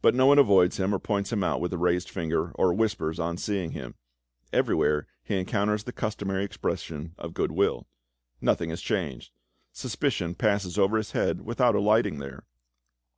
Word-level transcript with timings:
But 0.00 0.14
no 0.14 0.24
one 0.24 0.38
avoids 0.38 0.78
him, 0.78 0.94
or 0.94 0.98
points 0.98 1.30
him 1.34 1.44
out 1.44 1.60
with 1.60 1.70
a 1.74 1.76
raised 1.76 2.08
finger, 2.08 2.50
or 2.54 2.72
whispers 2.72 3.20
on 3.20 3.36
seeing 3.36 3.72
him; 3.72 3.94
everywhere 4.54 5.06
he 5.22 5.36
encounters 5.38 5.84
the 5.84 5.92
customary 5.92 6.46
expression 6.46 7.14
of 7.18 7.34
goodwill. 7.34 7.86
Nothing 8.40 8.70
has 8.70 8.80
changed; 8.80 9.32
suspicion 9.70 10.34
passes 10.34 10.78
over 10.78 10.96
his 10.96 11.10
head 11.12 11.42
without 11.42 11.74
alighting 11.74 12.20
there. 12.20 12.46